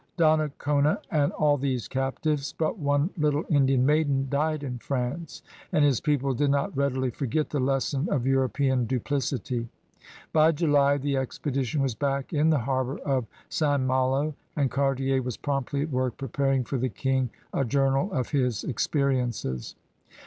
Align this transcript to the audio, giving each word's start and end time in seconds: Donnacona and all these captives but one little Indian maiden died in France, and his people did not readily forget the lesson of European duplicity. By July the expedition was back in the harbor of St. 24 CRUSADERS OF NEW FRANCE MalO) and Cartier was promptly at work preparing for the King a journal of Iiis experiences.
Donnacona 0.17 0.99
and 1.11 1.31
all 1.33 1.57
these 1.57 1.87
captives 1.87 2.55
but 2.57 2.79
one 2.79 3.11
little 3.17 3.43
Indian 3.51 3.85
maiden 3.85 4.25
died 4.31 4.63
in 4.63 4.79
France, 4.79 5.43
and 5.71 5.85
his 5.85 6.01
people 6.01 6.33
did 6.33 6.49
not 6.49 6.75
readily 6.75 7.11
forget 7.11 7.51
the 7.51 7.59
lesson 7.59 8.09
of 8.11 8.25
European 8.25 8.85
duplicity. 8.87 9.69
By 10.33 10.53
July 10.53 10.97
the 10.97 11.17
expedition 11.17 11.83
was 11.83 11.93
back 11.93 12.33
in 12.33 12.49
the 12.49 12.57
harbor 12.57 12.97
of 13.01 13.27
St. 13.47 13.75
24 13.75 13.75
CRUSADERS 13.75 13.75
OF 13.75 13.81
NEW 13.81 13.85
FRANCE 13.85 13.87
MalO) 13.89 14.35
and 14.63 14.71
Cartier 14.71 15.21
was 15.21 15.37
promptly 15.37 15.81
at 15.83 15.91
work 15.91 16.17
preparing 16.17 16.63
for 16.63 16.79
the 16.79 16.89
King 16.89 17.29
a 17.53 17.63
journal 17.63 18.11
of 18.11 18.29
Iiis 18.31 18.67
experiences. 18.67 19.75